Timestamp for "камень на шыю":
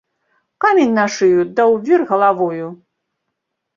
0.63-1.39